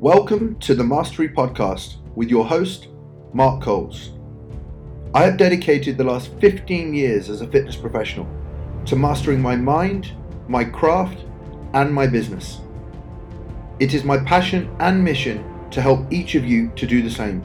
[0.00, 2.88] Welcome to the Mastery Podcast with your host,
[3.32, 4.10] Mark Coles.
[5.14, 8.28] I have dedicated the last 15 years as a fitness professional
[8.84, 10.12] to mastering my mind,
[10.48, 11.24] my craft,
[11.72, 12.60] and my business.
[13.80, 17.42] It is my passion and mission to help each of you to do the same.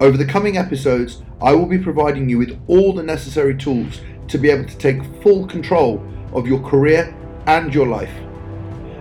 [0.00, 4.36] Over the coming episodes, I will be providing you with all the necessary tools to
[4.36, 7.14] be able to take full control of your career
[7.46, 8.10] and your life.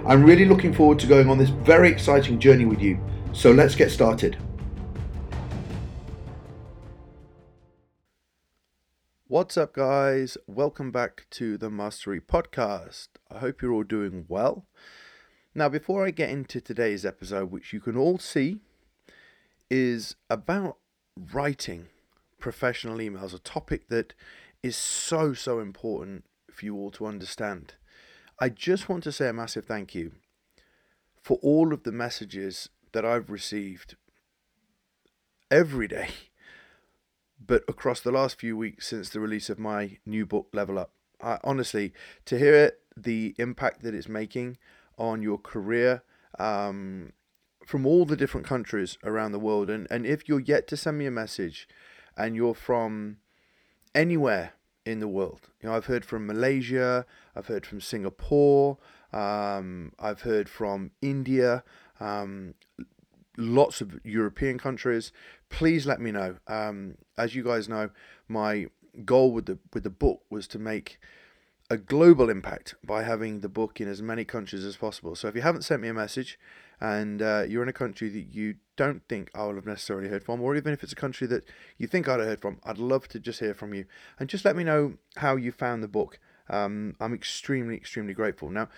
[0.10, 3.00] I'm really looking forward to going on this very exciting journey with you,
[3.32, 4.40] so let's get started.
[9.28, 10.36] What's up, guys?
[10.48, 13.10] Welcome back to the Mastery Podcast.
[13.30, 14.66] I hope you're all doing well.
[15.54, 18.62] Now, before I get into today's episode, which you can all see
[19.70, 20.78] is about
[21.16, 21.86] writing
[22.40, 24.16] professional emails, a topic that
[24.64, 27.76] is so, so important for you all to understand.
[28.42, 30.14] I just want to say a massive thank you
[31.22, 33.98] for all of the messages that I've received
[35.52, 36.08] every day,
[37.46, 40.92] but across the last few weeks since the release of my new book, Level Up.
[41.22, 41.92] I, honestly,
[42.26, 44.58] to hear the impact that it's making
[44.98, 46.04] on your career
[46.40, 47.12] um,
[47.66, 50.98] from all the different countries around the world, and, and if you're yet to send
[50.98, 51.68] me a message
[52.16, 53.18] and you're from
[53.94, 54.54] anywhere
[54.90, 55.50] in the world.
[55.62, 58.78] You know, I've heard from Malaysia, I've heard from Singapore,
[59.14, 61.64] um, I've heard from India,
[62.00, 62.56] um,
[63.38, 65.12] lots of European countries.
[65.50, 66.38] Please let me know.
[66.48, 67.90] Um, as you guys know,
[68.28, 68.68] my
[69.06, 71.00] goal with the with the book was to make
[71.70, 75.16] a global impact by having the book in as many countries as possible.
[75.16, 76.40] So if you haven't sent me a message
[76.82, 80.24] and uh, you're in a country that you don't think I will have necessarily heard
[80.24, 81.44] from, or even if it's a country that
[81.78, 83.84] you think I'd have heard from, I'd love to just hear from you
[84.18, 86.18] and just let me know how you found the book.
[86.50, 88.50] Um, I'm extremely, extremely grateful.
[88.50, 88.70] Now,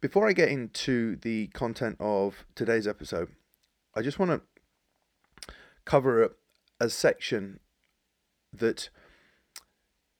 [0.00, 3.28] before I get into the content of today's episode,
[3.94, 6.30] I just want to cover a,
[6.80, 7.60] a section
[8.52, 8.90] that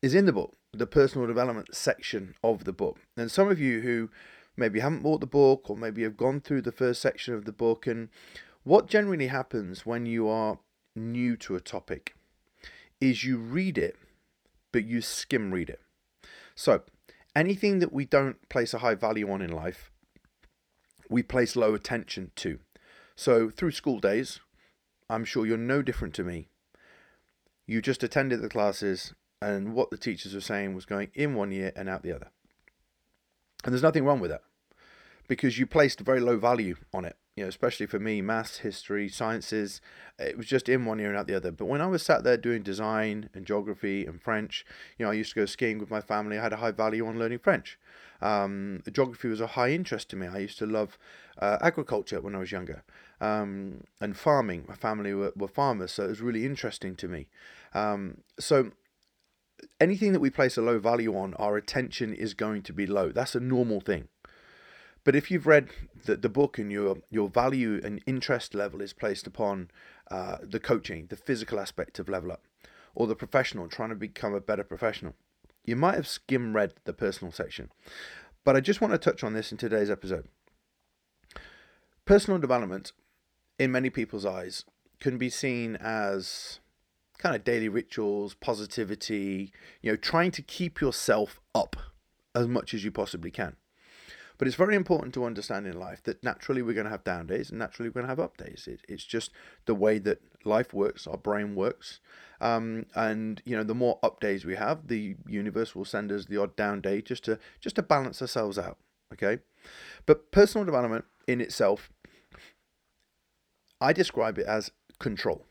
[0.02, 2.98] is in the book the personal development section of the book.
[3.16, 4.10] And some of you who
[4.56, 7.52] maybe haven't bought the book or maybe have gone through the first section of the
[7.52, 8.08] book, and
[8.66, 10.58] what generally happens when you are
[10.96, 12.16] new to a topic
[13.00, 13.94] is you read it,
[14.72, 15.80] but you skim read it.
[16.56, 16.82] So,
[17.36, 19.92] anything that we don't place a high value on in life,
[21.08, 22.58] we place low attention to.
[23.14, 24.40] So, through school days,
[25.08, 26.48] I'm sure you're no different to me.
[27.68, 31.52] You just attended the classes and what the teachers were saying was going in one
[31.52, 32.32] year and out the other.
[33.62, 34.42] And there's nothing wrong with that
[35.28, 37.16] because you placed very low value on it.
[37.36, 39.82] You know, especially for me, maths, history, sciences,
[40.18, 41.52] it was just in one ear and out the other.
[41.52, 44.64] But when I was sat there doing design and geography and French,
[44.98, 46.38] you know, I used to go skiing with my family.
[46.38, 47.78] I had a high value on learning French.
[48.22, 50.26] Um, geography was a high interest to me.
[50.26, 50.98] I used to love
[51.38, 52.82] uh, agriculture when I was younger
[53.20, 54.64] um, and farming.
[54.66, 57.26] My family were, were farmers, so it was really interesting to me.
[57.74, 58.72] Um, so
[59.80, 63.12] anything that we place a low value on, our attention is going to be low.
[63.12, 64.08] That's a normal thing.
[65.06, 65.68] But if you've read
[66.04, 69.70] the, the book and your your value and interest level is placed upon
[70.10, 72.42] uh, the coaching, the physical aspect of level up,
[72.92, 75.14] or the professional, trying to become a better professional,
[75.64, 77.70] you might have skim read the personal section.
[78.44, 80.26] But I just want to touch on this in today's episode.
[82.04, 82.90] Personal development,
[83.60, 84.64] in many people's eyes,
[84.98, 86.58] can be seen as
[87.16, 89.52] kind of daily rituals, positivity,
[89.82, 91.76] you know, trying to keep yourself up
[92.34, 93.54] as much as you possibly can.
[94.38, 97.26] But it's very important to understand in life that naturally we're going to have down
[97.26, 98.68] days and naturally we're going to have up days.
[98.70, 99.30] It, it's just
[99.64, 102.00] the way that life works, our brain works.
[102.40, 106.26] Um, and you know, the more up days we have, the universe will send us
[106.26, 108.78] the odd down day just to just to balance ourselves out.
[109.12, 109.38] Okay,
[110.04, 111.90] but personal development in itself,
[113.80, 115.44] I describe it as control.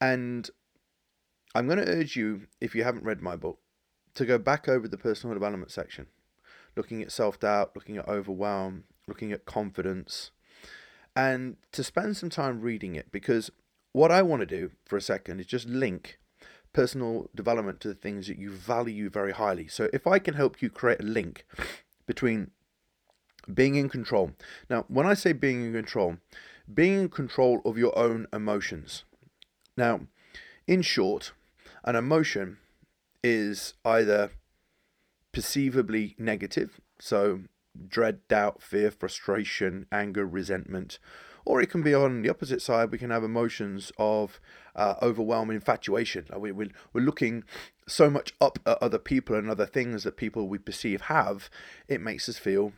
[0.00, 0.48] And
[1.54, 3.58] I'm going to urge you, if you haven't read my book,
[4.14, 6.06] to go back over the personal development section,
[6.80, 10.30] looking at self doubt, looking at overwhelm, looking at confidence,
[11.14, 13.50] and to spend some time reading it because
[13.92, 16.18] what I want to do for a second is just link
[16.72, 19.68] personal development to the things that you value very highly.
[19.68, 21.44] So if I can help you create a link
[22.06, 22.50] between
[23.52, 24.32] being in control.
[24.70, 26.16] Now, when I say being in control,
[26.72, 29.04] being in control of your own emotions.
[29.76, 30.00] Now,
[30.66, 31.32] in short,
[31.84, 32.56] an emotion
[33.22, 34.30] is either
[35.32, 37.40] perceivably negative, so
[37.88, 40.98] dread, doubt, fear, frustration, anger, resentment,
[41.44, 42.90] or it can be on the opposite side.
[42.90, 44.40] We can have emotions of
[44.74, 46.26] uh, overwhelming infatuation.
[46.36, 47.44] We, we, we're looking
[47.86, 51.50] so much up at other people and other things that people we perceive have,
[51.88, 52.72] it makes us feel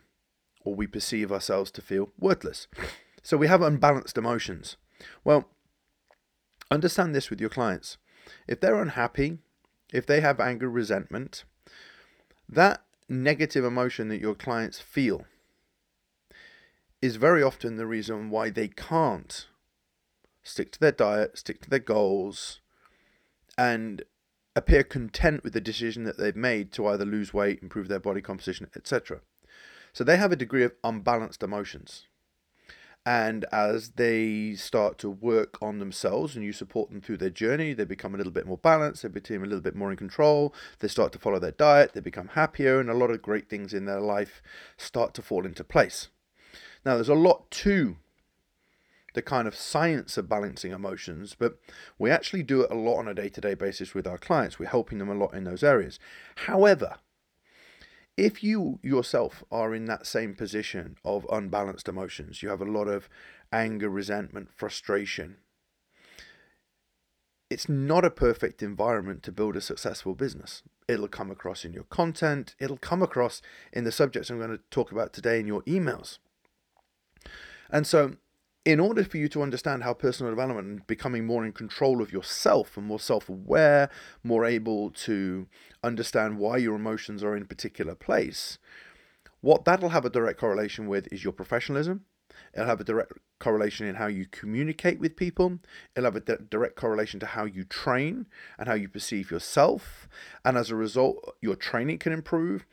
[0.64, 2.66] or we perceive ourselves to feel worthless.
[3.22, 4.76] So we have unbalanced emotions.
[5.24, 5.48] Well,
[6.70, 7.98] understand this with your clients.
[8.46, 9.38] If they're unhappy,
[9.92, 11.44] if they have anger, resentment,
[12.48, 15.24] that negative emotion that your clients feel
[17.00, 19.48] is very often the reason why they can't
[20.42, 22.60] stick to their diet, stick to their goals,
[23.58, 24.02] and
[24.54, 28.20] appear content with the decision that they've made to either lose weight, improve their body
[28.20, 29.20] composition, etc.
[29.92, 32.06] So they have a degree of unbalanced emotions.
[33.04, 37.72] And as they start to work on themselves and you support them through their journey,
[37.72, 40.54] they become a little bit more balanced, they become a little bit more in control,
[40.78, 43.74] they start to follow their diet, they become happier, and a lot of great things
[43.74, 44.40] in their life
[44.76, 46.08] start to fall into place.
[46.84, 47.96] Now, there's a lot to
[49.14, 51.58] the kind of science of balancing emotions, but
[51.98, 54.58] we actually do it a lot on a day to day basis with our clients.
[54.58, 55.98] We're helping them a lot in those areas.
[56.46, 56.98] However,
[58.16, 62.88] if you yourself are in that same position of unbalanced emotions, you have a lot
[62.88, 63.08] of
[63.52, 65.36] anger, resentment, frustration,
[67.48, 70.62] it's not a perfect environment to build a successful business.
[70.88, 73.42] It'll come across in your content, it'll come across
[73.72, 76.18] in the subjects I'm going to talk about today in your emails.
[77.70, 78.16] And so
[78.64, 82.12] in order for you to understand how personal development and becoming more in control of
[82.12, 83.90] yourself and more self aware,
[84.22, 85.48] more able to
[85.82, 88.58] understand why your emotions are in a particular place,
[89.40, 92.04] what that'll have a direct correlation with is your professionalism.
[92.54, 95.58] It'll have a direct correlation in how you communicate with people.
[95.96, 98.26] It'll have a direct correlation to how you train
[98.58, 100.08] and how you perceive yourself.
[100.44, 102.64] And as a result, your training can improve.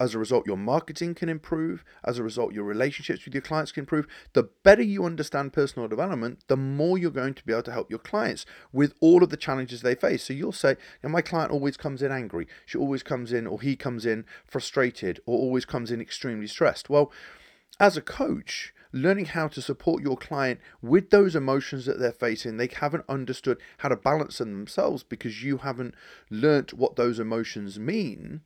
[0.00, 1.84] As a result, your marketing can improve.
[2.02, 4.06] As a result, your relationships with your clients can improve.
[4.32, 7.90] The better you understand personal development, the more you're going to be able to help
[7.90, 10.24] your clients with all of the challenges they face.
[10.24, 12.48] So you'll say, My client always comes in angry.
[12.64, 16.88] She always comes in, or he comes in frustrated, or always comes in extremely stressed.
[16.88, 17.12] Well,
[17.78, 22.56] as a coach, learning how to support your client with those emotions that they're facing.
[22.56, 25.94] They haven't understood how to balance them themselves because you haven't
[26.30, 28.40] learnt what those emotions mean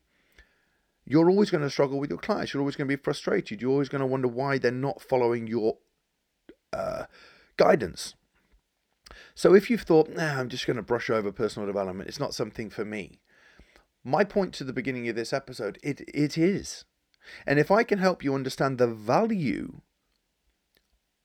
[1.06, 2.53] you're always going to struggle with your clients.
[2.53, 3.61] You're always going to be frustrated.
[3.61, 5.79] You're always going to wonder why they're not following your
[6.73, 7.05] uh,
[7.56, 8.15] guidance.
[9.35, 12.35] So if you've thought, nah, I'm just going to brush over personal development, it's not
[12.35, 13.21] something for me.
[14.03, 16.85] My point to the beginning of this episode, it, it is.
[17.47, 19.81] And if I can help you understand the value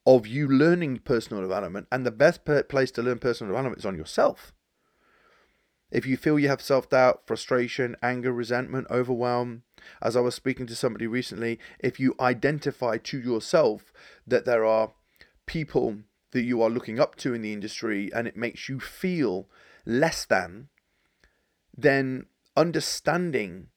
[0.06, 3.96] of you learning personal development, and the best place to learn personal development is on
[3.96, 4.54] yourself.
[5.92, 9.64] If you feel you have self doubt, frustration, anger, resentment, overwhelm,
[10.02, 13.92] as I was speaking to somebody recently, if you identify to yourself
[14.28, 14.94] that there are
[15.46, 16.00] people
[16.32, 19.48] that you are looking up to in the industry and it makes you feel
[19.86, 20.70] less than,
[21.76, 23.68] then understanding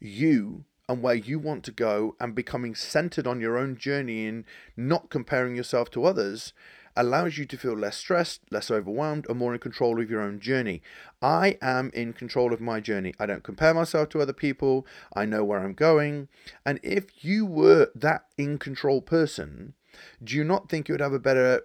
[0.00, 4.44] you and where you want to go and becoming centered on your own journey and
[4.76, 6.52] not comparing yourself to others
[6.96, 10.40] allows you to feel less stressed, less overwhelmed, and more in control of your own
[10.40, 10.82] journey.
[11.20, 13.14] I am in control of my journey.
[13.18, 14.86] I don't compare myself to other people.
[15.14, 16.28] I know where I'm going.
[16.66, 19.74] And if you were that in control person,
[20.22, 21.62] do you not think you would have a better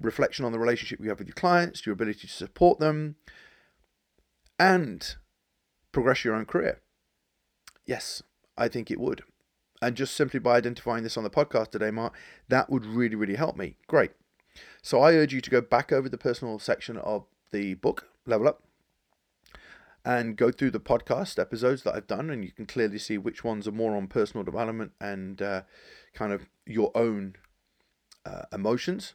[0.00, 3.16] reflection on the relationship you have with your clients, your ability to support them,
[4.58, 5.16] and
[5.92, 6.80] progress your own career?
[7.86, 8.22] Yes,
[8.56, 9.22] I think it would.
[9.80, 12.14] And just simply by identifying this on the podcast today, Mark,
[12.48, 13.76] that would really, really help me.
[13.88, 14.12] Great.
[14.82, 18.48] So I urge you to go back over the personal section of the book, Level
[18.48, 18.62] Up,
[20.04, 23.44] and go through the podcast episodes that I've done, and you can clearly see which
[23.44, 25.62] ones are more on personal development and uh,
[26.12, 27.36] kind of your own
[28.26, 29.14] uh, emotions,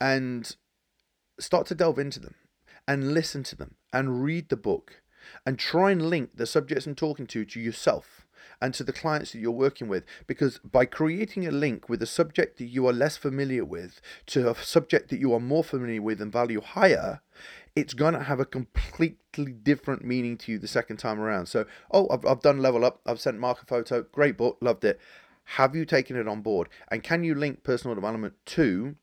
[0.00, 0.56] and
[1.38, 2.34] start to delve into them
[2.86, 5.02] and listen to them and read the book
[5.46, 8.26] and try and link the subjects I'm talking to to yourself
[8.60, 10.04] and to the clients that you're working with.
[10.26, 14.50] Because by creating a link with a subject that you are less familiar with to
[14.50, 17.20] a subject that you are more familiar with and value higher,
[17.74, 21.46] it's going to have a completely different meaning to you the second time around.
[21.46, 24.84] So, oh, I've, I've done Level Up, I've sent Mark a photo, great book, loved
[24.84, 25.00] it.
[25.44, 26.68] Have you taken it on board?
[26.88, 28.96] And can you link personal development to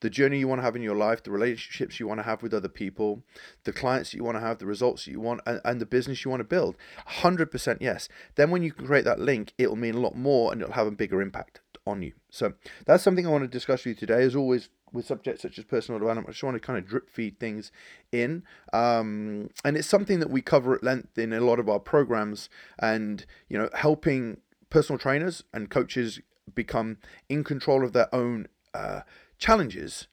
[0.00, 2.42] the journey you want to have in your life, the relationships you want to have
[2.42, 3.22] with other people,
[3.64, 5.86] the clients that you want to have, the results that you want, and, and the
[5.86, 6.76] business you want to build.
[7.08, 8.08] 100% yes.
[8.34, 10.86] Then when you can create that link, it'll mean a lot more and it'll have
[10.86, 12.12] a bigger impact on you.
[12.30, 14.22] So that's something I want to discuss with you today.
[14.22, 17.08] As always, with subjects such as personal development, I just want to kind of drip
[17.10, 17.70] feed things
[18.12, 18.42] in.
[18.72, 22.48] Um, and it's something that we cover at length in a lot of our programs
[22.78, 24.38] and, you know, helping
[24.68, 26.20] personal trainers and coaches
[26.54, 26.98] become
[27.28, 29.00] in control of their own uh,
[29.38, 30.08] challenges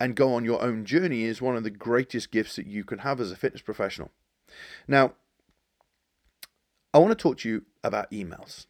[0.00, 2.98] and go on your own journey is one of the greatest gifts that you can
[3.00, 4.10] have as a fitness professional.
[4.86, 5.14] Now,
[6.94, 8.66] I want to talk to you about emails.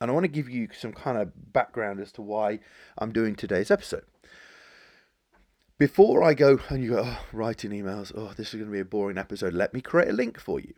[0.00, 2.60] And I want to give you some kind of background as to why
[2.98, 4.04] I'm doing today's episode.
[5.78, 8.80] Before I go and you go, oh, writing emails, oh, this is going to be
[8.80, 10.74] a boring episode, let me create a link for you.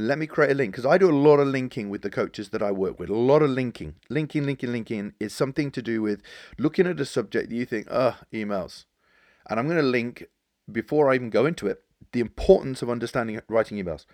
[0.00, 2.48] Let me create a link because I do a lot of linking with the coaches
[2.50, 3.10] that I work with.
[3.10, 3.96] A lot of linking.
[4.08, 6.22] Linking, linking, linking is something to do with
[6.58, 8.86] looking at a subject that you think, oh, emails.
[9.50, 10.24] And I'm going to link,
[10.72, 14.06] before I even go into it, the importance of understanding writing emails.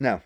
[0.00, 0.22] Now,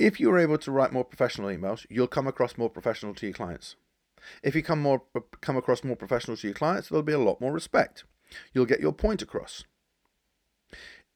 [0.00, 3.34] if you're able to write more professional emails, you'll come across more professional to your
[3.34, 3.76] clients.
[4.42, 5.02] If you come more
[5.40, 8.02] come across more professional to your clients, there'll be a lot more respect.
[8.52, 9.62] You'll get your point across.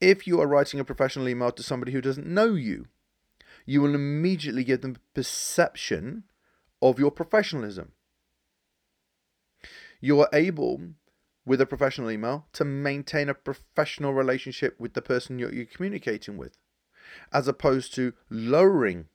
[0.01, 2.87] If you are writing a professional email to somebody who doesn't know you,
[3.67, 6.25] you will immediately give them perception
[6.81, 7.93] of your professionalism.
[10.01, 10.81] You are able,
[11.45, 16.39] with a professional email, to maintain a professional relationship with the person you're, you're communicating
[16.39, 16.57] with
[17.33, 19.07] as opposed to lowering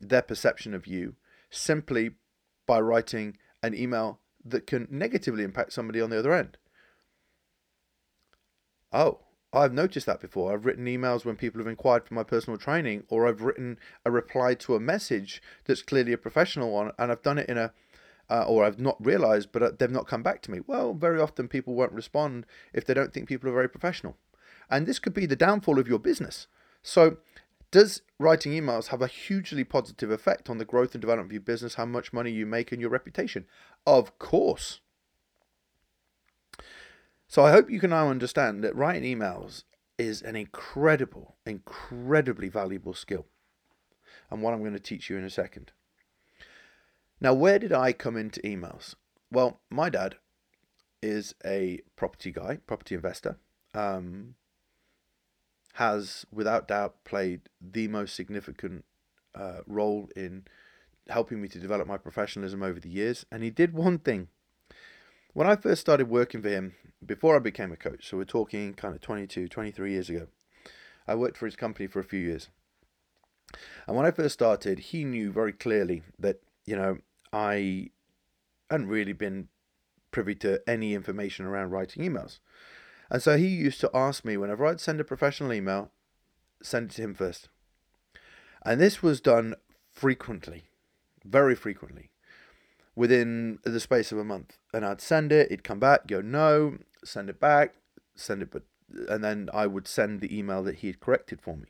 [0.00, 1.14] their perception of you
[1.50, 2.10] simply
[2.66, 6.58] by writing an email that can negatively impact somebody on the other end.
[8.92, 9.20] Oh,
[9.54, 10.52] I've noticed that before.
[10.52, 14.10] I've written emails when people have inquired for my personal training, or I've written a
[14.10, 17.72] reply to a message that's clearly a professional one, and I've done it in a,
[18.30, 20.60] uh, or I've not realized, but uh, they've not come back to me.
[20.66, 24.16] Well, very often people won't respond if they don't think people are very professional.
[24.70, 26.46] And this could be the downfall of your business.
[26.82, 27.18] So
[27.70, 31.40] does writing emails have a hugely positive effect on the growth and development of your
[31.40, 33.46] business, how much money you make, and your reputation?
[33.86, 34.80] Of course.
[37.34, 39.64] So I hope you can now understand that writing emails
[39.98, 43.26] is an incredible, incredibly valuable skill,
[44.30, 45.72] and what I'm going to teach you in a second.
[47.20, 48.94] Now, where did I come into emails?
[49.32, 50.14] Well, my dad
[51.02, 53.38] is a property guy, property investor.
[53.74, 54.36] Um,
[55.72, 58.84] has without doubt played the most significant
[59.34, 60.44] uh, role in
[61.08, 63.26] helping me to develop my professionalism over the years.
[63.32, 64.28] And he did one thing.
[65.34, 68.72] When I first started working for him, before I became a coach, so we're talking
[68.72, 70.28] kind of 22, 23 years ago,
[71.08, 72.50] I worked for his company for a few years.
[73.88, 76.98] And when I first started, he knew very clearly that, you know,
[77.32, 77.90] I
[78.70, 79.48] hadn't really been
[80.12, 82.38] privy to any information around writing emails.
[83.10, 85.90] And so he used to ask me whenever I'd send a professional email,
[86.62, 87.48] send it to him first.
[88.64, 89.56] And this was done
[89.90, 90.68] frequently,
[91.24, 92.10] very frequently,
[92.96, 94.58] within the space of a month.
[94.72, 97.74] And I'd send it, he'd come back, go, no, send it back,
[98.14, 98.62] send it, but,
[99.08, 101.66] and then I would send the email that he had corrected for me.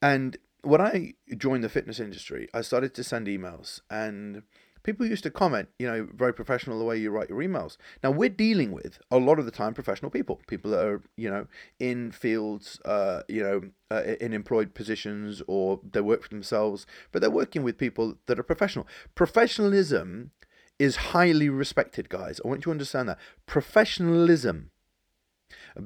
[0.00, 4.42] And when I joined the fitness industry, I started to send emails and
[4.88, 7.76] people used to comment, you know, very professional the way you write your emails.
[8.02, 11.30] Now we're dealing with a lot of the time professional people, people that are, you
[11.30, 11.46] know,
[11.78, 17.20] in fields, uh, you know, uh, in employed positions or they work for themselves, but
[17.20, 18.86] they're working with people that are professional.
[19.14, 20.30] Professionalism
[20.78, 22.40] is highly respected, guys.
[22.42, 23.18] I want you to understand that.
[23.44, 24.70] Professionalism,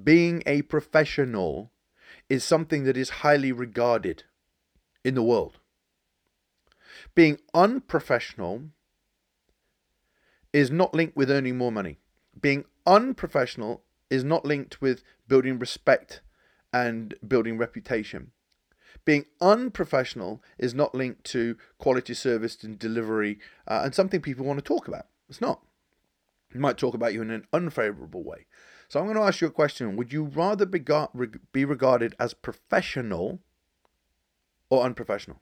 [0.04, 1.72] being a professional,
[2.28, 4.22] is something that is highly regarded
[5.04, 5.58] in the world.
[7.16, 8.70] Being unprofessional
[10.52, 11.98] is not linked with earning more money.
[12.40, 16.20] Being unprofessional is not linked with building respect
[16.72, 18.32] and building reputation.
[19.04, 24.58] Being unprofessional is not linked to quality service and delivery uh, and something people want
[24.58, 25.06] to talk about.
[25.28, 25.62] It's not.
[26.54, 28.46] It might talk about you in an unfavorable way.
[28.88, 29.96] So I'm going to ask you a question.
[29.96, 30.84] Would you rather be,
[31.52, 33.40] be regarded as professional
[34.68, 35.40] or unprofessional?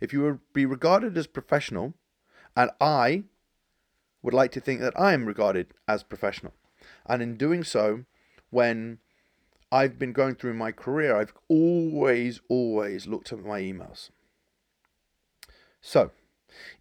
[0.00, 1.94] If you would be regarded as professional
[2.56, 3.24] and I
[4.26, 6.52] would like to think that I am regarded as professional.
[7.08, 8.06] And in doing so,
[8.50, 8.98] when
[9.70, 14.10] I've been going through my career, I've always, always looked at my emails.
[15.80, 16.10] So,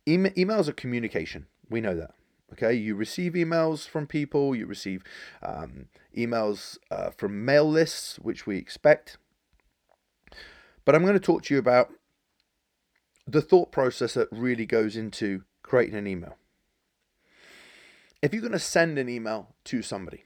[0.08, 1.46] e- emails are communication.
[1.70, 2.16] We know that.
[2.54, 5.04] Okay, you receive emails from people, you receive
[5.44, 9.20] um, emails uh, from mail lists, which we expect.
[10.84, 11.92] But I'm going to talk to you about
[13.28, 16.38] the thought process that really goes into creating an email
[18.22, 20.24] if you're going to send an email to somebody,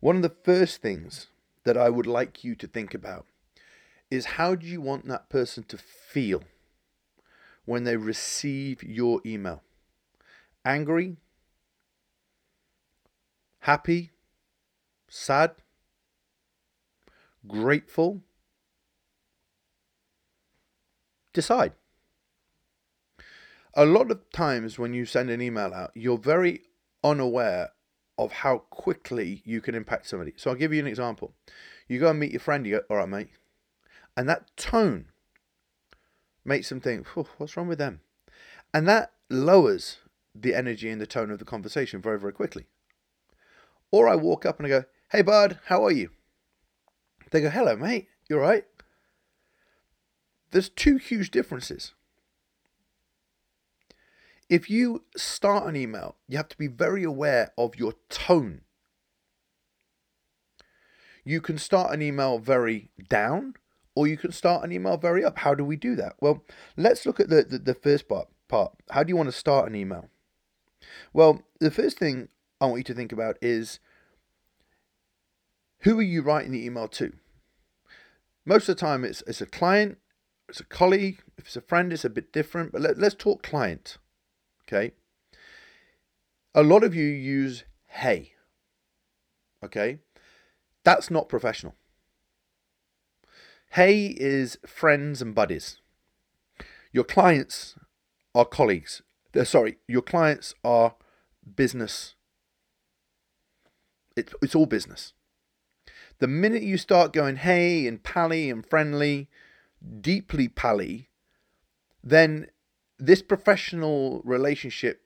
[0.00, 1.28] one of the first things
[1.64, 3.26] that I would like you to think about
[4.10, 6.44] is how do you want that person to feel
[7.64, 9.62] when they receive your email?
[10.64, 11.16] Angry?
[13.60, 14.12] Happy?
[15.08, 15.52] Sad?
[17.46, 18.22] Grateful?
[21.32, 21.72] Decide
[23.76, 26.62] a lot of times when you send an email out, you're very
[27.04, 27.70] unaware
[28.18, 30.32] of how quickly you can impact somebody.
[30.36, 31.34] So I'll give you an example.
[31.86, 33.28] You go and meet your friend, you go, all right, mate.
[34.16, 35.06] And that tone
[36.42, 38.00] makes them think, what's wrong with them?
[38.72, 39.98] And that lowers
[40.34, 42.64] the energy and the tone of the conversation very, very quickly.
[43.90, 46.10] Or I walk up and I go, hey, bud, how are you?
[47.30, 48.64] They go, hello, mate, you all right?
[50.50, 51.92] There's two huge differences.
[54.48, 58.62] If you start an email, you have to be very aware of your tone.
[61.24, 63.54] You can start an email very down
[63.96, 65.38] or you can start an email very up.
[65.38, 66.14] How do we do that?
[66.20, 66.44] Well,
[66.76, 68.72] let's look at the, the, the first part, part.
[68.90, 70.08] How do you want to start an email?
[71.12, 72.28] Well, the first thing
[72.60, 73.80] I want you to think about is
[75.80, 77.12] who are you writing the email to?
[78.44, 79.98] Most of the time, it's, it's a client,
[80.48, 81.22] it's a colleague.
[81.36, 82.70] If it's a friend, it's a bit different.
[82.70, 83.98] But let, let's talk client.
[84.68, 84.92] Okay.
[86.54, 88.32] A lot of you use hey.
[89.64, 89.98] Okay.
[90.84, 91.74] That's not professional.
[93.70, 95.78] Hey is friends and buddies.
[96.92, 97.74] Your clients
[98.34, 99.02] are colleagues.
[99.32, 100.94] They're, sorry, your clients are
[101.54, 102.14] business.
[104.16, 105.12] It, it's all business.
[106.18, 109.28] The minute you start going hey and pally and friendly,
[110.00, 111.10] deeply pally,
[112.02, 112.46] then
[112.98, 115.02] this professional relationship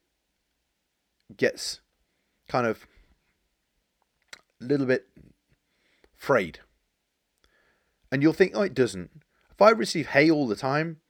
[1.37, 1.81] gets
[2.49, 2.87] kind of
[4.61, 5.07] a little bit
[6.17, 6.61] frayed.
[8.13, 9.11] And you'll think, oh, it doesn't.
[9.51, 11.01] If I receive hey all the time,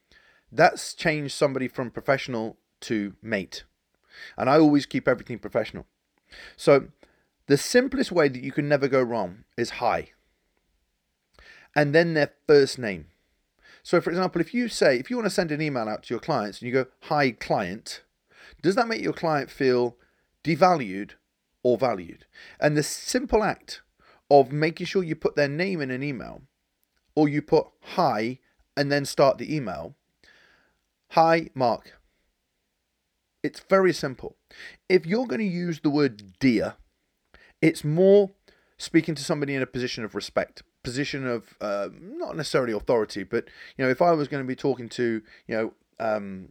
[0.52, 3.64] that's changed somebody from professional to mate.
[4.36, 5.86] And I always keep everything professional.
[6.56, 6.88] So
[7.46, 10.10] the simplest way that you can never go wrong is hi.
[11.74, 13.06] And then their first name.
[13.82, 16.14] So, for example, if you say, if you want to send an email out to
[16.14, 18.02] your clients and you go, Hi, client,
[18.62, 19.96] does that make your client feel
[20.44, 21.12] devalued
[21.62, 22.26] or valued?
[22.60, 23.82] And the simple act
[24.30, 26.42] of making sure you put their name in an email
[27.14, 28.38] or you put hi
[28.76, 29.96] and then start the email.
[31.10, 31.98] Hi, Mark.
[33.42, 34.36] It's very simple.
[34.88, 36.74] If you're going to use the word dear,
[37.60, 38.30] it's more
[38.78, 43.48] speaking to somebody in a position of respect position of uh, not necessarily authority, but
[43.76, 46.48] you know, if I was going to be talking to you know um,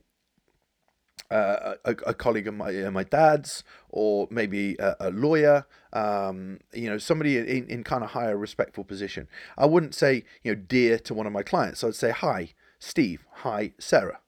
[1.31, 6.59] uh, a, a, colleague of my uh, my dad's, or maybe a, a lawyer, um,
[6.73, 10.61] you know, somebody in, in kind of higher respectful position, I wouldn't say you know
[10.67, 11.83] dear to one of my clients.
[11.83, 13.25] I'd say hi, Steve.
[13.37, 14.19] Hi, Sarah.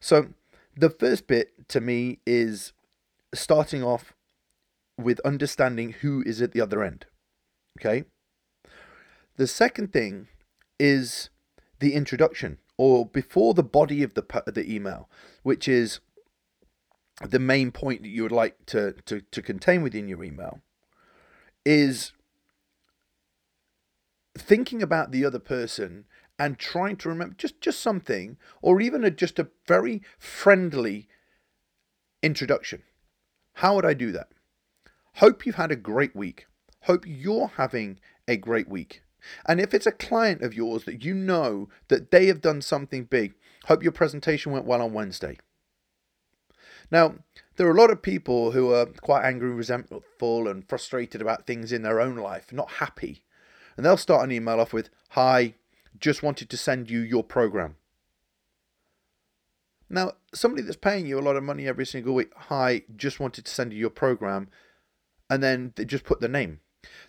[0.00, 0.28] So
[0.76, 2.72] the first bit to me is
[3.34, 4.14] starting off
[4.98, 7.06] with understanding who is at the other end.
[7.80, 8.04] Okay.
[9.36, 10.28] The second thing
[10.78, 11.30] is
[11.78, 15.08] the introduction or before the body of the the email,
[15.42, 16.00] which is
[17.20, 20.60] the main point that you would like to, to, to contain within your email,
[21.64, 22.12] is
[24.36, 26.04] thinking about the other person
[26.38, 31.08] and trying to remember just, just something, or even a, just a very friendly
[32.22, 32.82] introduction.
[33.54, 34.28] How would I do that?
[35.16, 36.46] Hope you've had a great week.
[36.82, 39.02] Hope you're having a great week.
[39.46, 43.04] And if it's a client of yours that you know that they have done something
[43.04, 43.34] big,
[43.66, 45.38] hope your presentation went well on Wednesday.
[46.90, 47.14] Now,
[47.56, 51.72] there are a lot of people who are quite angry, resentful, and frustrated about things
[51.72, 53.22] in their own life, not happy.
[53.76, 55.54] And they'll start an email off with, Hi,
[55.98, 57.76] just wanted to send you your program.
[59.88, 63.46] Now, somebody that's paying you a lot of money every single week, Hi, just wanted
[63.46, 64.48] to send you your program,
[65.30, 66.60] and then they just put the name.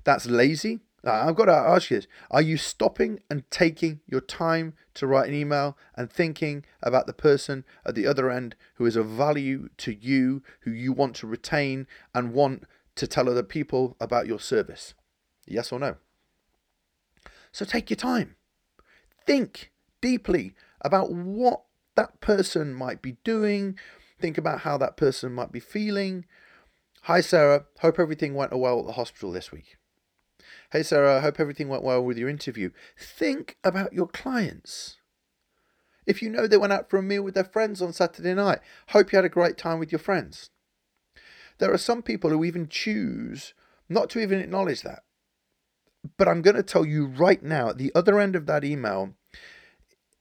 [0.03, 2.07] That's lazy Uh, I've got to ask you this.
[2.31, 7.13] Are you stopping and taking your time to write an email and thinking about the
[7.13, 11.27] person at the other end who is of value to you, who you want to
[11.27, 12.63] retain and want
[12.95, 14.93] to tell other people about your service?
[15.45, 15.95] Yes or no?
[17.51, 18.35] So take your time.
[19.25, 21.63] Think deeply about what
[21.95, 23.77] that person might be doing.
[24.19, 26.25] Think about how that person might be feeling.
[27.03, 27.65] Hi, Sarah.
[27.79, 29.75] Hope everything went well at the hospital this week.
[30.73, 32.71] Hey, Sarah, I hope everything went well with your interview.
[32.97, 34.97] Think about your clients.
[36.07, 38.57] If you know they went out for a meal with their friends on Saturday night,
[38.87, 40.49] hope you had a great time with your friends.
[41.59, 43.53] There are some people who even choose
[43.87, 45.03] not to even acknowledge that.
[46.17, 49.13] But I'm going to tell you right now, at the other end of that email,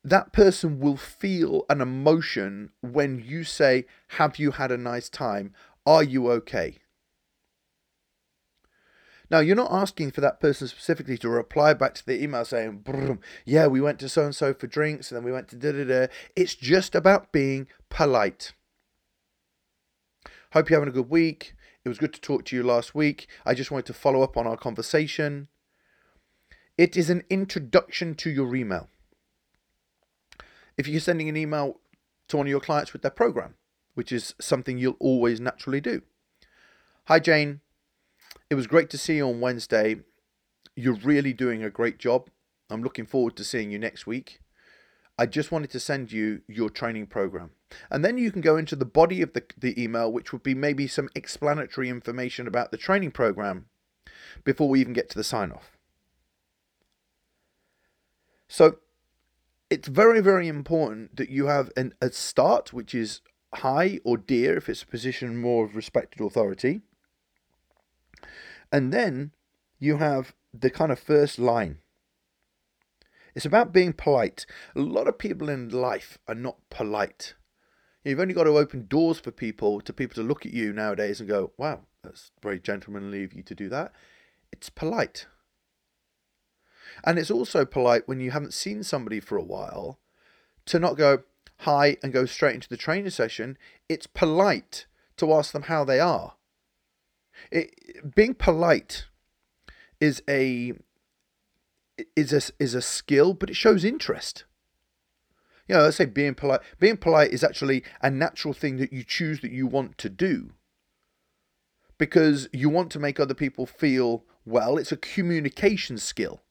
[0.04, 3.86] that person will feel an emotion when you say,
[4.18, 5.54] Have you had a nice time?
[5.86, 6.81] Are you okay?
[9.32, 13.18] Now, you're not asking for that person specifically to reply back to the email saying,
[13.46, 15.72] yeah, we went to so and so for drinks and then we went to da
[15.72, 16.06] da da.
[16.36, 18.52] It's just about being polite.
[20.52, 21.54] Hope you're having a good week.
[21.82, 23.26] It was good to talk to you last week.
[23.46, 25.48] I just wanted to follow up on our conversation.
[26.76, 28.90] It is an introduction to your email.
[30.76, 31.80] if you're sending an email
[32.28, 33.54] to one of your clients with their program,
[33.94, 36.02] which is something you'll always naturally do.
[37.06, 37.61] Hi, Jane.
[38.52, 40.00] It was great to see you on Wednesday.
[40.76, 42.28] You're really doing a great job.
[42.68, 44.40] I'm looking forward to seeing you next week.
[45.16, 47.52] I just wanted to send you your training program.
[47.90, 50.54] And then you can go into the body of the, the email, which would be
[50.54, 53.68] maybe some explanatory information about the training program
[54.44, 55.78] before we even get to the sign off.
[58.48, 58.80] So
[59.70, 63.22] it's very, very important that you have an, a start, which is
[63.54, 66.82] hi or dear if it's a position more of respected authority.
[68.72, 69.32] And then
[69.78, 71.78] you have the kind of first line.
[73.34, 74.46] It's about being polite.
[74.74, 77.34] A lot of people in life are not polite.
[78.04, 81.20] You've only got to open doors for people to people to look at you nowadays
[81.20, 83.92] and go, wow, that's very gentlemanly of you to do that.
[84.50, 85.26] It's polite.
[87.04, 89.98] And it's also polite when you haven't seen somebody for a while
[90.66, 91.22] to not go
[91.58, 93.56] hi and go straight into the training session.
[93.88, 96.34] It's polite to ask them how they are.
[97.50, 99.06] It, being polite
[100.00, 100.72] is a
[102.16, 104.44] is a is a skill, but it shows interest.
[105.68, 106.60] You know, let's say being polite.
[106.80, 110.52] Being polite is actually a natural thing that you choose that you want to do
[111.98, 114.76] because you want to make other people feel well.
[114.76, 116.42] It's a communication skill.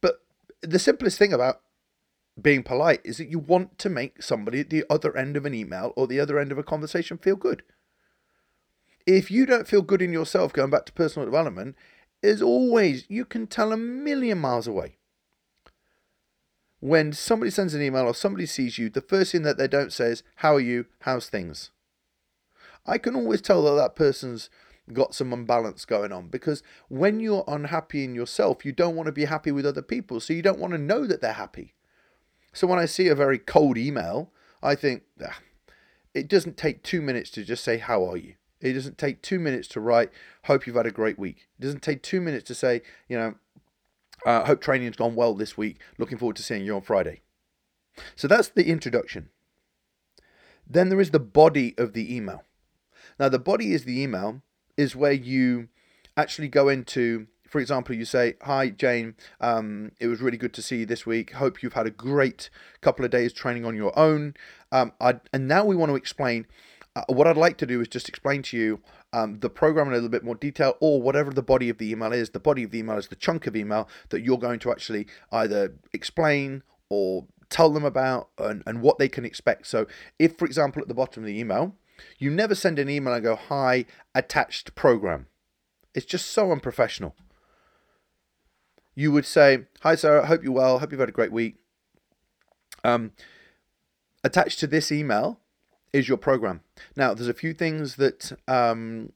[0.00, 0.20] But
[0.62, 1.60] the simplest thing about
[2.40, 5.54] being polite is that you want to make somebody at the other end of an
[5.54, 7.62] email or the other end of a conversation feel good.
[9.06, 11.76] If you don't feel good in yourself, going back to personal development,
[12.22, 14.96] is always, you can tell a million miles away.
[16.80, 19.92] When somebody sends an email or somebody sees you, the first thing that they don't
[19.92, 20.86] say is, How are you?
[21.00, 21.70] How's things?
[22.84, 24.50] I can always tell that that person's
[24.92, 29.12] got some imbalance going on because when you're unhappy in yourself, you don't want to
[29.12, 30.20] be happy with other people.
[30.20, 31.74] So you don't want to know that they're happy.
[32.52, 35.38] So when I see a very cold email, I think, ah,
[36.14, 38.34] it doesn't take two minutes to just say, How are you?
[38.60, 40.10] It doesn't take two minutes to write,
[40.44, 41.46] hope you've had a great week.
[41.58, 43.34] It doesn't take two minutes to say, you know,
[44.24, 45.78] uh, hope training's gone well this week.
[45.98, 47.20] Looking forward to seeing you on Friday.
[48.14, 49.30] So that's the introduction.
[50.66, 52.42] Then there is the body of the email.
[53.18, 54.42] Now, the body is the email,
[54.76, 55.68] is where you
[56.16, 60.62] actually go into, for example, you say, Hi, Jane, um, it was really good to
[60.62, 61.32] see you this week.
[61.34, 64.34] Hope you've had a great couple of days training on your own.
[64.72, 66.46] Um, and now we want to explain
[66.96, 68.80] uh, what I'd like to do is just explain to you
[69.12, 71.90] um, the program in a little bit more detail, or whatever the body of the
[71.90, 72.30] email is.
[72.30, 75.06] The body of the email is the chunk of email that you're going to actually
[75.30, 79.66] either explain or tell them about and, and what they can expect.
[79.66, 79.86] So,
[80.18, 81.74] if, for example, at the bottom of the email,
[82.18, 85.26] you never send an email and go, Hi, attached program.
[85.94, 87.14] It's just so unprofessional.
[88.94, 90.78] You would say, Hi, Sarah, hope you're well.
[90.78, 91.56] Hope you've had a great week.
[92.82, 93.12] Um,
[94.24, 95.40] attached to this email
[95.96, 96.60] is your program.
[96.94, 99.12] Now, there's a few things that um,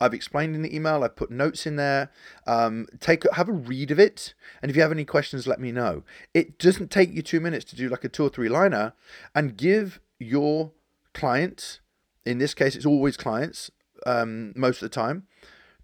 [0.00, 1.04] I've explained in the email.
[1.04, 2.10] I've put notes in there.
[2.46, 5.72] Um, take have a read of it, and if you have any questions, let me
[5.72, 6.04] know.
[6.32, 8.94] It doesn't take you two minutes to do like a two or three liner,
[9.34, 10.72] and give your
[11.12, 11.80] clients,
[12.24, 13.70] in this case, it's always clients,
[14.06, 15.24] um, most of the time,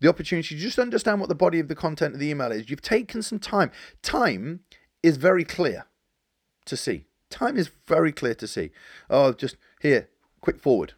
[0.01, 2.71] the opportunity to just understand what the body of the content of the email is.
[2.71, 3.71] You've taken some time.
[4.01, 4.61] Time
[5.03, 5.87] is very clear
[6.65, 7.05] to see.
[7.31, 8.71] Time is very clear to see.
[9.11, 10.09] Oh, just here,
[10.40, 10.94] quick forward.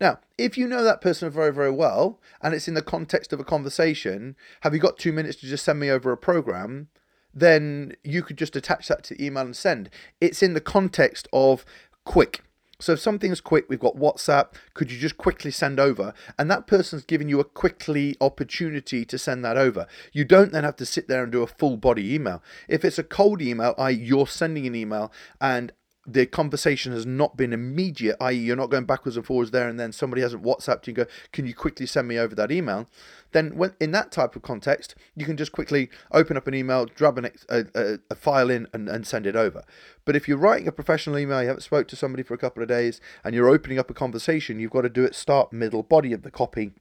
[0.00, 3.40] Now, if you know that person very, very well, and it's in the context of
[3.40, 6.88] a conversation, have you got two minutes to just send me over a program?
[7.32, 9.90] Then you could just attach that to email and send.
[10.20, 11.64] It's in the context of
[12.04, 12.42] quick.
[12.80, 16.12] So if something's quick, we've got WhatsApp, could you just quickly send over?
[16.38, 19.86] And that person's giving you a quickly opportunity to send that over.
[20.12, 22.42] You don't then have to sit there and do a full body email.
[22.68, 25.72] If it's a cold email, i you're sending an email and
[26.06, 29.80] the conversation has not been immediate, i.e., you're not going backwards and forwards there, and
[29.80, 32.88] then somebody hasn't WhatsApped you and go, Can you quickly send me over that email?
[33.32, 36.86] Then, when in that type of context, you can just quickly open up an email,
[36.86, 39.64] grab an, a, a, a file in, and, and send it over.
[40.04, 42.62] But if you're writing a professional email, you haven't spoke to somebody for a couple
[42.62, 45.82] of days, and you're opening up a conversation, you've got to do it start, middle,
[45.82, 46.72] body of the copy.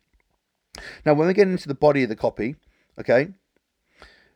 [1.06, 2.56] Now, when we get into the body of the copy,
[3.00, 3.30] okay,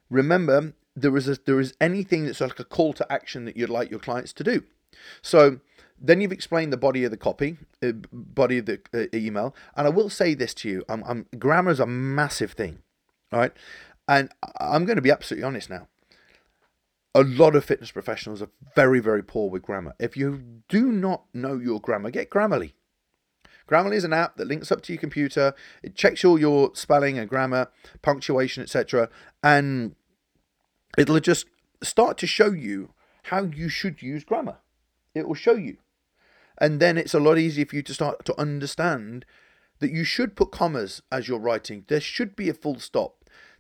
[0.10, 3.70] remember there is a, there is anything that's like a call to action that you'd
[3.70, 4.64] like your clients to do.
[5.22, 5.60] So
[6.00, 9.88] then you've explained the body of the copy, uh, body of the uh, email, and
[9.88, 12.80] I will say this to you: I'm, I'm, grammar is a massive thing,
[13.32, 13.54] all right?
[14.08, 14.30] And
[14.60, 15.88] I'm going to be absolutely honest now.
[17.14, 19.96] A lot of fitness professionals are very, very poor with grammar.
[20.00, 22.74] If you do not know your grammar, get Grammarly.
[23.68, 25.54] Grammarly is an app that links up to your computer.
[25.84, 27.70] It checks all your spelling and grammar,
[28.02, 29.10] punctuation, etc.,
[29.44, 29.96] and
[30.98, 31.48] it'll just
[31.84, 34.58] start to show you how you should use grammar.
[35.18, 35.78] It will show you.
[36.60, 39.26] And then it's a lot easier for you to start to understand
[39.80, 41.86] that you should put commas as you're writing.
[41.88, 43.14] There should be a full stop.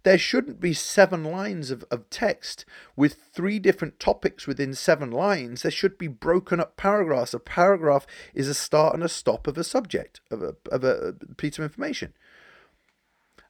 [0.04, 2.66] There shouldn't be seven lines of, of text
[2.96, 5.64] with three different topics within seven lines.
[5.64, 7.34] There should be broken up paragraphs.
[7.34, 11.14] A paragraph is a start and a stop of a subject, of a, of a
[11.36, 12.14] piece of information.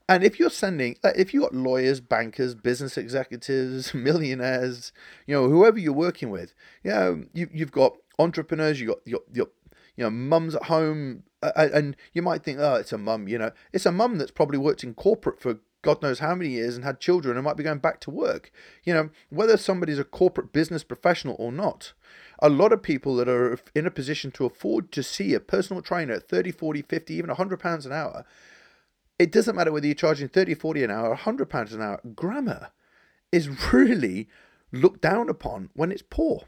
[0.10, 4.94] And if you're sending, uh, if you've got lawyers, bankers, business executives, millionaires,
[5.26, 9.20] you know, whoever you're working with, you know, you, you've got entrepreneurs, you've got your,
[9.34, 9.48] your
[9.98, 13.38] you know, mums at home, uh, and you might think, oh, it's a mum, you
[13.38, 16.76] know, it's a mum that's probably worked in corporate for God knows how many years
[16.76, 18.52] and had children and might be going back to work.
[18.84, 21.94] You know, whether somebody's a corporate business professional or not,
[22.40, 25.82] a lot of people that are in a position to afford to see a personal
[25.82, 28.26] trainer at 30, 40, 50, even 100 pounds an hour,
[29.20, 32.00] it doesn't matter whether you're charging 30, 40 an hour, 100 pounds an hour.
[32.16, 32.70] Grammar
[33.32, 34.28] is really
[34.72, 36.44] looked down upon when it's poor.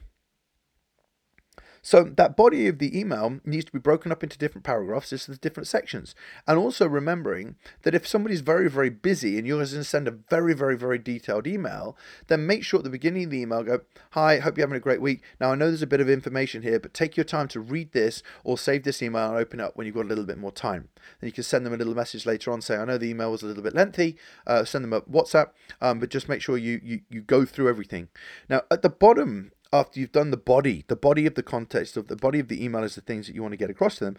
[1.82, 5.36] So that body of the email needs to be broken up into different paragraphs, the
[5.36, 6.14] different sections.
[6.46, 10.10] And also remembering that if somebody's very, very busy and you're going to send a
[10.10, 11.96] very, very, very detailed email,
[12.28, 14.80] then make sure at the beginning of the email go, Hi, hope you're having a
[14.80, 15.22] great week.
[15.40, 17.92] Now I know there's a bit of information here, but take your time to read
[17.92, 20.38] this or save this email and open it up when you've got a little bit
[20.38, 20.88] more time.
[21.20, 23.30] Then you can send them a little message later on, say, I know the email
[23.30, 24.16] was a little bit lengthy,
[24.46, 27.68] uh, send them a WhatsApp, um, but just make sure you, you, you go through
[27.68, 28.08] everything.
[28.48, 32.08] Now at the bottom after you've done the body, the body of the context of
[32.08, 34.04] the body of the email is the things that you want to get across to
[34.04, 34.16] them,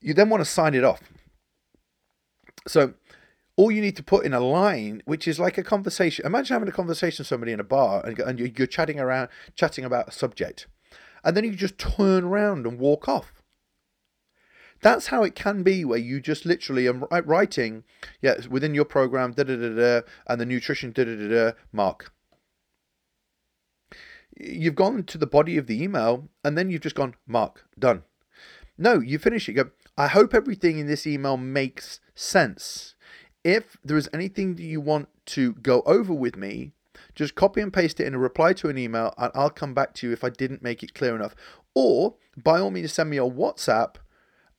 [0.00, 1.02] you then want to sign it off.
[2.66, 2.94] So
[3.56, 6.26] all you need to put in a line, which is like a conversation.
[6.26, 9.84] Imagine having a conversation with somebody in a bar and, and you're chatting around, chatting
[9.84, 10.66] about a subject,
[11.24, 13.32] and then you just turn around and walk off.
[14.82, 17.84] That's how it can be, where you just literally are writing,
[18.20, 21.52] yeah, within your program, da da da da, and the nutrition, da da da da,
[21.72, 22.12] mark
[24.38, 28.02] you've gone to the body of the email and then you've just gone, Mark, done.
[28.78, 29.52] No, you finish it.
[29.52, 32.94] You go, I hope everything in this email makes sense.
[33.42, 36.72] If there is anything that you want to go over with me,
[37.14, 39.94] just copy and paste it in a reply to an email and I'll come back
[39.94, 41.34] to you if I didn't make it clear enough.
[41.74, 43.96] Or by all means, send me a WhatsApp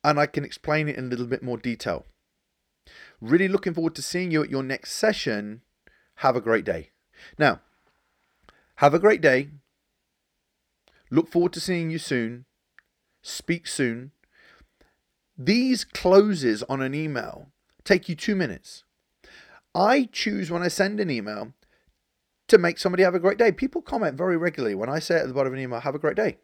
[0.04, 2.06] and I can explain it in a little bit more detail.
[3.22, 5.62] Really looking forward to seeing you at your next session.
[6.16, 6.92] Have a great day.
[7.38, 7.62] Now,
[8.78, 9.50] have a great day.
[11.10, 12.46] Look forward to seeing you soon.
[13.22, 14.12] Speak soon.
[15.38, 17.52] These closes on an email
[17.84, 18.84] take you two minutes.
[19.74, 21.54] I choose when I send an email
[22.48, 23.52] to make somebody have a great day.
[23.52, 26.00] People comment very regularly when I say at the bottom of an email, have a
[26.00, 26.38] great day.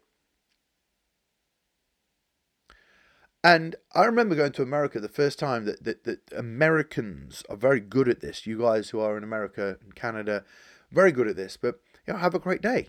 [3.42, 7.80] And I remember going to America the first time that, that, that Americans are very
[7.80, 8.46] good at this.
[8.46, 10.44] You guys who are in America and Canada,
[10.90, 11.58] very good at this.
[11.58, 12.88] But you know, have a great day.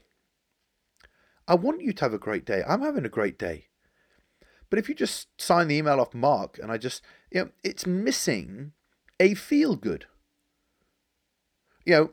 [1.48, 2.64] I want you to have a great day.
[2.68, 3.68] I'm having a great day.
[4.70, 7.86] But if you just sign the email off Mark and I just, you know, it's
[7.86, 8.74] missing
[9.20, 10.06] a feel good.
[11.86, 12.12] You know,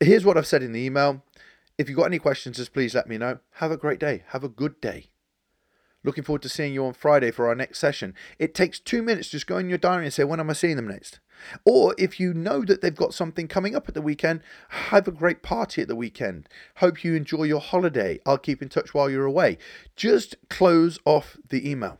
[0.00, 1.24] here's what I've said in the email.
[1.78, 3.38] If you've got any questions, just please let me know.
[3.54, 4.24] Have a great day.
[4.28, 5.11] Have a good day.
[6.04, 8.14] Looking forward to seeing you on Friday for our next session.
[8.38, 9.28] It takes two minutes.
[9.28, 11.20] Just go in your diary and say, when am I seeing them next?
[11.64, 15.12] Or if you know that they've got something coming up at the weekend, have a
[15.12, 16.48] great party at the weekend.
[16.76, 18.20] Hope you enjoy your holiday.
[18.26, 19.58] I'll keep in touch while you're away.
[19.96, 21.98] Just close off the email.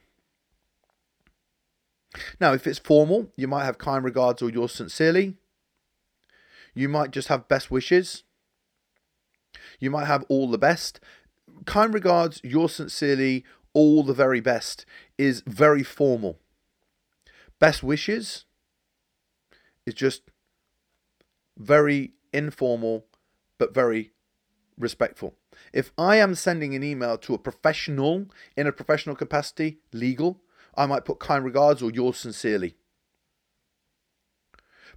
[2.41, 5.37] Now, if it's formal, you might have kind regards or yours sincerely.
[6.75, 8.25] You might just have best wishes.
[9.79, 11.01] You might have all the best.
[11.67, 14.85] Kind regards, yours sincerely, all the very best
[15.19, 16.39] is very formal.
[17.59, 18.45] Best wishes
[19.87, 20.23] is just
[21.57, 23.07] very informal
[23.59, 24.13] but very
[24.79, 25.35] respectful.
[25.73, 30.41] If I am sending an email to a professional in a professional capacity, legal,
[30.75, 32.77] I might put kind regards or yours sincerely.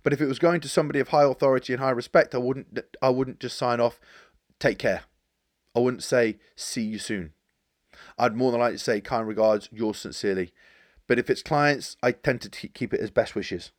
[0.03, 2.79] But if it was going to somebody of high authority and high respect, I wouldn't
[3.01, 3.99] I wouldn't just sign off
[4.59, 5.03] take care.
[5.75, 7.33] I wouldn't say see you soon.
[8.18, 10.54] I'd more than likely say kind regards, yours sincerely.
[11.08, 13.72] But if it's clients, I tend to t- keep it as best wishes.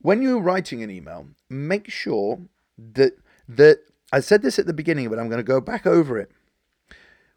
[0.00, 2.40] When you're writing an email, make sure
[2.78, 3.18] that
[3.48, 3.80] that
[4.12, 6.30] I said this at the beginning, but I'm going to go back over it.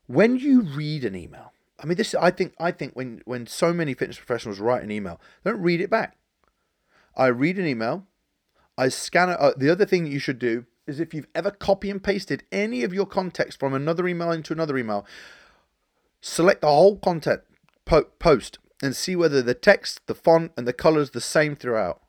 [0.07, 3.73] When you read an email, I mean, this I think I think when when so
[3.73, 6.15] many fitness professionals write an email, they don't read it back.
[7.15, 8.07] I read an email,
[8.77, 9.37] I scan it.
[9.39, 12.83] Uh, the other thing you should do is if you've ever copy and pasted any
[12.83, 15.05] of your context from another email into another email,
[16.21, 17.41] select the whole content
[17.85, 22.01] po- post and see whether the text, the font, and the colors the same throughout.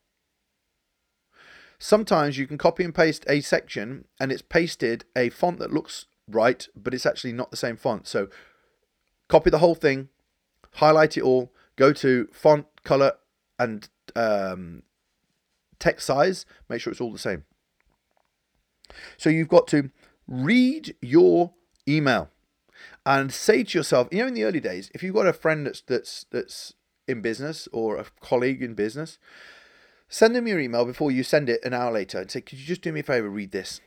[1.79, 6.07] Sometimes you can copy and paste a section and it's pasted a font that looks
[6.29, 8.07] right, but it's actually not the same font.
[8.07, 8.29] So
[9.29, 10.09] copy the whole thing,
[10.75, 13.13] highlight it all, go to font, color,
[13.59, 14.83] and um,
[15.79, 17.45] text size, make sure it's all the same.
[19.17, 19.91] So you've got to
[20.27, 21.53] read your
[21.89, 22.31] email
[23.07, 25.67] and say to yourself, you know, in the early days, if you've got a friend
[25.67, 26.75] that's that's that's
[27.07, 29.19] in business or a colleague in business,
[30.09, 32.65] send them your email before you send it an hour later and say, could you
[32.65, 33.81] just do me a favor, read this?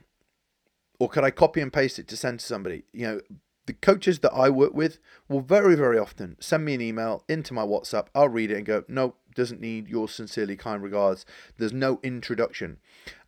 [1.00, 2.84] Or could I copy and paste it to send to somebody?
[2.92, 3.22] You know,
[3.68, 7.54] the coaches that I work with will very, very often send me an email into
[7.54, 8.08] my WhatsApp.
[8.16, 11.26] I'll read it and go, no, doesn't need your sincerely kind regards.
[11.58, 12.78] There's no introduction.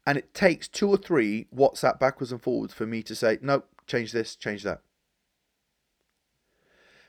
[0.06, 3.68] And it takes two or three WhatsApp backwards and forwards for me to say, nope,
[3.86, 4.82] change this, change that.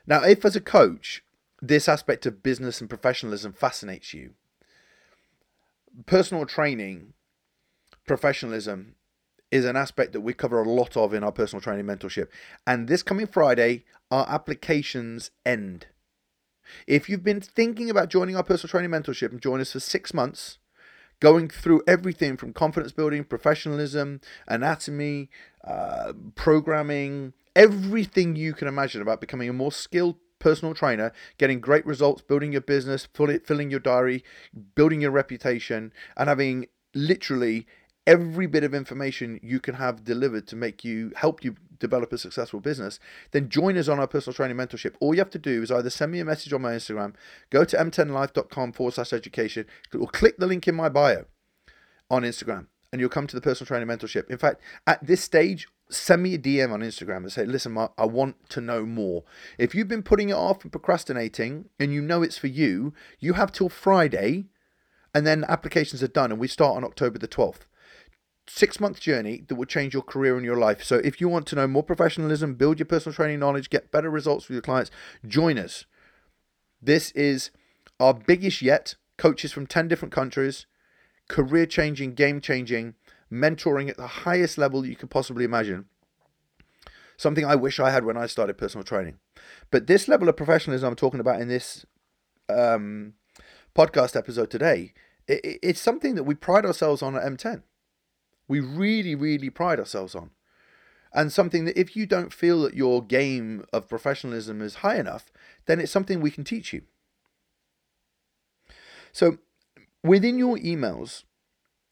[0.05, 1.23] Now, if as a coach,
[1.61, 4.31] this aspect of business and professionalism fascinates you,
[6.05, 7.13] personal training,
[8.05, 8.95] professionalism
[9.51, 12.27] is an aspect that we cover a lot of in our personal training mentorship.
[12.65, 15.87] And this coming Friday, our applications end.
[16.87, 20.13] If you've been thinking about joining our personal training mentorship and join us for six
[20.13, 20.57] months,
[21.21, 25.29] going through everything from confidence building, professionalism, anatomy,
[25.63, 31.85] uh, programming, everything you can imagine about becoming a more skilled personal trainer, getting great
[31.85, 33.07] results, building your business,
[33.45, 34.23] filling your diary,
[34.75, 37.67] building your reputation, and having literally
[38.07, 42.17] every bit of information you can have delivered to make you help you develop a
[42.17, 42.99] successful business,
[43.31, 44.95] then join us on our personal training mentorship.
[44.99, 47.13] All you have to do is either send me a message on my Instagram,
[47.49, 49.65] go to m10life.com forward slash education,
[49.97, 51.25] or click the link in my bio
[52.09, 54.29] on Instagram, and you'll come to the personal training mentorship.
[54.29, 57.91] In fact, at this stage, send me a DM on Instagram and say, listen, Mark,
[57.97, 59.23] I want to know more.
[59.57, 63.33] If you've been putting it off and procrastinating and you know it's for you, you
[63.33, 64.45] have till Friday
[65.13, 67.65] and then applications are done and we start on October the 12th
[68.53, 70.83] six month journey that will change your career and your life.
[70.83, 74.09] So if you want to know more professionalism, build your personal training knowledge, get better
[74.09, 74.91] results with your clients,
[75.25, 75.85] join us.
[76.81, 77.51] This is
[77.99, 78.95] our biggest yet.
[79.17, 80.65] Coaches from 10 different countries,
[81.29, 82.95] career changing, game changing,
[83.31, 85.85] mentoring at the highest level you could possibly imagine.
[87.17, 89.19] Something I wish I had when I started personal training.
[89.69, 91.85] But this level of professionalism I'm talking about in this
[92.49, 93.13] um,
[93.75, 94.93] podcast episode today,
[95.27, 97.61] it, it's something that we pride ourselves on at M10
[98.47, 100.31] we really, really pride ourselves on.
[101.13, 105.31] And something that if you don't feel that your game of professionalism is high enough,
[105.65, 106.83] then it's something we can teach you.
[109.11, 109.39] So
[110.03, 111.23] within your emails,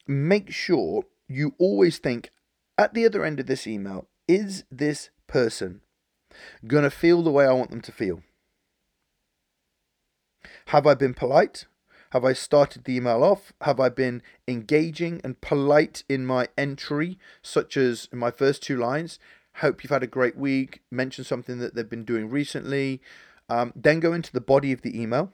[0.06, 2.30] make sure you always think
[2.78, 5.82] at the other end of this email, is this person
[6.66, 8.22] going to feel the way I want them to feel?
[10.66, 11.66] Have I been polite?
[12.12, 13.52] Have I started the email off?
[13.60, 18.76] Have I been engaging and polite in my entry, such as in my first two
[18.76, 19.18] lines?
[19.56, 20.82] Hope you've had a great week.
[20.90, 23.00] Mention something that they've been doing recently.
[23.48, 25.32] Um, then go into the body of the email.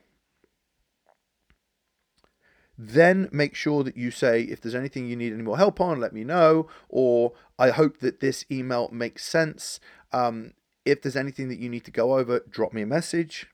[2.77, 5.99] Then make sure that you say, if there's anything you need any more help on,
[5.99, 6.69] let me know.
[6.91, 9.81] Or I hope that this email makes sense.
[10.13, 10.53] Um,
[10.85, 13.47] if there's anything that you need to go over, drop me a message.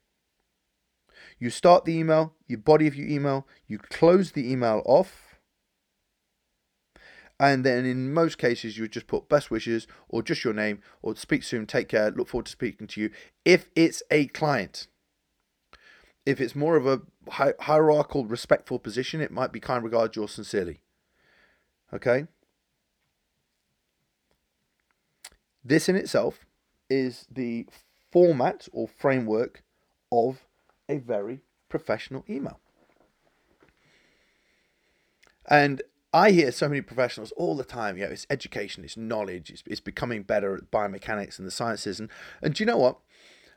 [1.43, 5.41] You start the email, you body of your email, you close the email off,
[7.41, 10.79] and then in most cases you would just put best wishes or just your name
[11.03, 13.11] or speak soon, take care, look forward to speaking to you.
[13.45, 14.87] If it's a client,
[16.25, 20.31] if it's more of a hi- hierarchical, respectful position, it might be kind regards yours
[20.31, 20.83] sincerely.
[21.93, 22.29] Okay?
[25.65, 26.47] This in itself
[26.89, 27.67] is the
[28.13, 29.65] format or framework
[30.13, 30.47] of
[30.89, 32.61] a very professional email.
[35.49, 39.51] And I hear so many professionals all the time, you know, it's education, it's knowledge,
[39.51, 41.99] it's, it's becoming better at biomechanics and the sciences.
[41.99, 42.11] And,
[42.43, 42.99] and do you know what?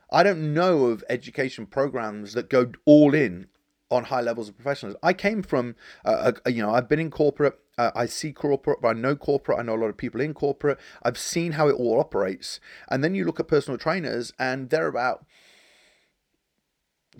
[0.10, 3.48] I don't know of education programs that go all in
[3.92, 4.96] on high levels of professionals.
[5.04, 7.60] I came from, uh, a, you know, I've been in corporate.
[7.78, 9.60] Uh, I see corporate, but I know corporate.
[9.60, 10.80] I know a lot of people in corporate.
[11.04, 12.60] I've seen how it all operates.
[12.90, 15.26] And then you look at personal trainers, and they're about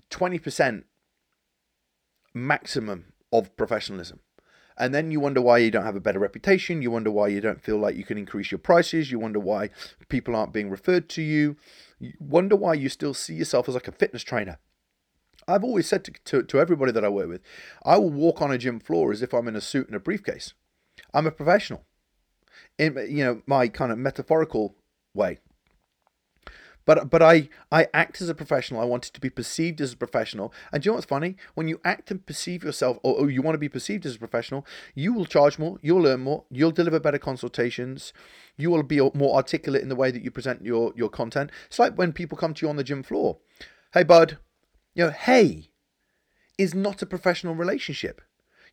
[0.10, 0.84] 20%
[2.34, 4.20] maximum of professionalism.
[4.78, 6.82] And then you wonder why you don't have a better reputation.
[6.82, 9.10] You wonder why you don't feel like you can increase your prices.
[9.10, 9.70] You wonder why
[10.10, 11.56] people aren't being referred to you.
[11.98, 14.60] You wonder why you still see yourself as like a fitness trainer.
[15.48, 17.42] I've always said to, to, to everybody that I work with,
[17.86, 20.00] I will walk on a gym floor as if I'm in a suit and a
[20.00, 20.54] briefcase.
[21.14, 21.86] I'm a professional
[22.78, 24.76] in you know my kind of metaphorical
[25.14, 25.40] way.
[26.86, 28.82] But but I I act as a professional.
[28.82, 30.54] I wanted to be perceived as a professional.
[30.72, 31.36] And do you know what's funny?
[31.54, 34.20] When you act and perceive yourself, or, or you want to be perceived as a
[34.20, 35.80] professional, you will charge more.
[35.82, 36.46] You'll learn more.
[36.50, 38.14] You'll deliver better consultations.
[38.58, 41.52] You will be more articulate in the way that you present your your content.
[41.68, 43.38] It's like when people come to you on the gym floor.
[43.94, 44.38] Hey, bud.
[44.94, 45.72] You know, hey
[46.58, 48.22] is not a professional relationship.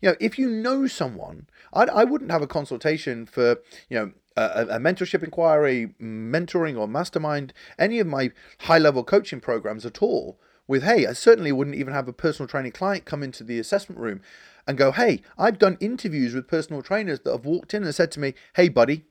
[0.01, 3.59] You know, if you know someone, I, I wouldn't have a consultation for,
[3.89, 8.31] you know, a, a, mentorship inquiry, mentoring or mastermind, any of my
[8.61, 12.49] high level coaching programs at all with, hey, I certainly wouldn't even have a personal
[12.49, 14.21] training client come into the assessment room
[14.67, 18.13] and go, hey, I've done interviews with personal trainers that have walked in and said
[18.13, 19.05] to me, hey, buddy.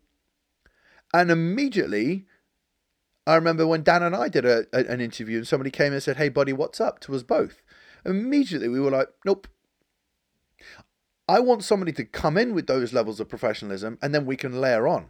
[1.13, 2.26] And immediately,
[3.28, 6.17] I remember when Dan and I did a, an interview and somebody came and said,
[6.17, 7.61] hey, buddy, what's up to us both.
[8.05, 9.47] Immediately, we were like, nope.
[11.32, 14.59] I want somebody to come in with those levels of professionalism and then we can
[14.59, 15.05] layer on.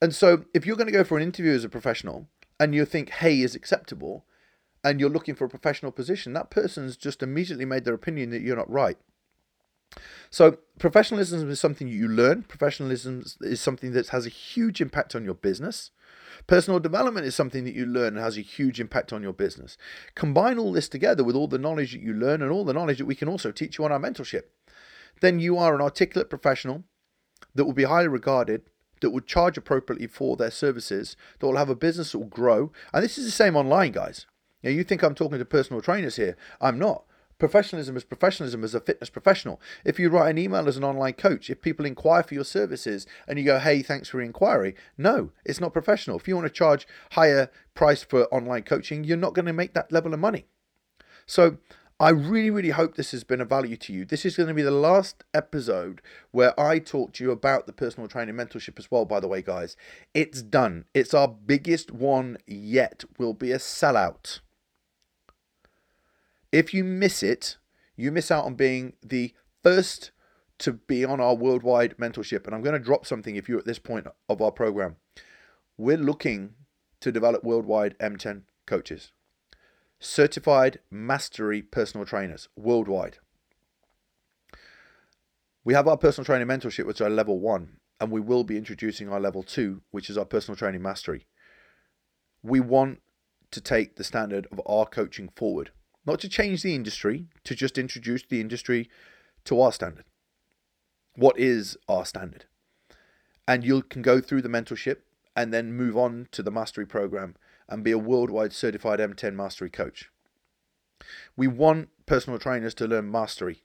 [0.00, 2.28] And so, if you're going to go for an interview as a professional
[2.60, 4.24] and you think, hey, is acceptable,
[4.84, 8.42] and you're looking for a professional position, that person's just immediately made their opinion that
[8.42, 8.98] you're not right.
[10.30, 12.42] So, professionalism is something you learn.
[12.44, 15.90] Professionalism is something that has a huge impact on your business.
[16.46, 19.76] Personal development is something that you learn and has a huge impact on your business.
[20.14, 22.98] Combine all this together with all the knowledge that you learn and all the knowledge
[22.98, 24.44] that we can also teach you on our mentorship.
[25.20, 26.84] Then you are an articulate professional
[27.54, 28.62] that will be highly regarded,
[29.00, 32.72] that will charge appropriately for their services, that will have a business that will grow.
[32.92, 34.26] And this is the same online, guys.
[34.62, 36.36] Now, you think I'm talking to personal trainers here.
[36.60, 37.04] I'm not.
[37.42, 39.60] Professionalism is professionalism as a fitness professional.
[39.84, 43.04] If you write an email as an online coach, if people inquire for your services
[43.26, 46.16] and you go, hey, thanks for your inquiry, no, it's not professional.
[46.16, 49.74] If you want to charge higher price for online coaching, you're not going to make
[49.74, 50.46] that level of money.
[51.26, 51.56] So
[51.98, 54.04] I really, really hope this has been of value to you.
[54.04, 57.72] This is going to be the last episode where I talk to you about the
[57.72, 59.76] personal training mentorship as well, by the way, guys.
[60.14, 60.84] It's done.
[60.94, 63.02] It's our biggest one yet.
[63.18, 64.38] Will be a sellout.
[66.52, 67.56] If you miss it,
[67.96, 70.12] you miss out on being the first
[70.58, 72.46] to be on our worldwide mentorship.
[72.46, 74.96] And I'm going to drop something if you're at this point of our program.
[75.78, 76.54] We're looking
[77.00, 79.12] to develop worldwide M10 coaches,
[79.98, 83.18] certified mastery personal trainers worldwide.
[85.64, 89.08] We have our personal training mentorship, which are level one, and we will be introducing
[89.08, 91.26] our level two, which is our personal training mastery.
[92.42, 93.00] We want
[93.52, 95.70] to take the standard of our coaching forward
[96.04, 98.88] not to change the industry, to just introduce the industry
[99.44, 100.04] to our standard.
[101.14, 102.46] What is our standard?
[103.46, 104.98] And you can go through the mentorship
[105.36, 107.36] and then move on to the mastery program
[107.68, 110.10] and be a worldwide certified M10 mastery coach.
[111.36, 113.62] We want personal trainers to learn mastery,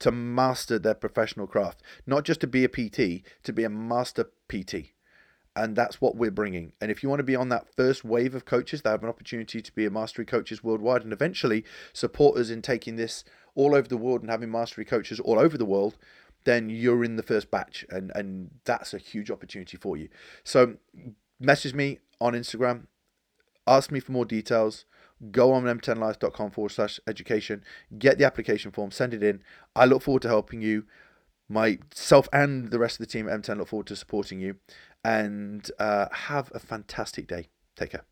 [0.00, 4.30] to master their professional craft, not just to be a PT, to be a master
[4.48, 4.93] PT
[5.56, 6.72] and that's what we're bringing.
[6.80, 9.08] And if you want to be on that first wave of coaches that have an
[9.08, 13.24] opportunity to be a mastery coaches worldwide and eventually support us in taking this
[13.54, 15.96] all over the world and having mastery coaches all over the world,
[16.44, 20.08] then you're in the first batch, and and that's a huge opportunity for you.
[20.42, 20.74] So
[21.40, 22.86] message me on Instagram,
[23.66, 24.84] ask me for more details.
[25.30, 27.64] Go on m10life.com forward slash education,
[27.98, 29.42] get the application form, send it in.
[29.74, 30.84] I look forward to helping you
[31.48, 34.56] myself and the rest of the team at M10 look forward to supporting you
[35.04, 37.48] and uh, have a fantastic day.
[37.76, 38.04] Take care.